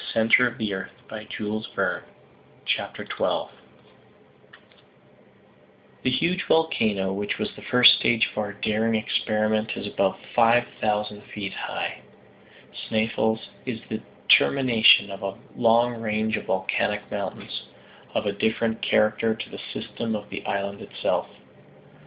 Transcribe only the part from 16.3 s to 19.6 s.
of volcanic mountains, of a different character to the